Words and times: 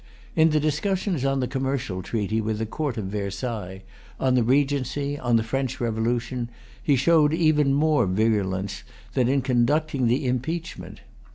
In 0.35 0.49
the 0.49 0.59
discussions 0.59 1.23
on 1.25 1.41
the 1.41 1.47
Commercial 1.47 2.01
Treaty 2.01 2.41
with 2.41 2.57
the 2.57 2.65
Court 2.65 2.97
of 2.97 3.05
Versailles, 3.05 3.83
on 4.19 4.33
the 4.33 4.41
Regency, 4.41 5.19
on 5.19 5.35
the 5.35 5.43
French 5.43 5.79
Revolution, 5.79 6.49
he 6.81 6.95
showed 6.95 7.35
even 7.35 7.71
more 7.75 8.07
virulence 8.07 8.81
than 9.13 9.27
in 9.27 9.43
conducting 9.43 10.07
the 10.07 10.25
impeachment. 10.25 11.01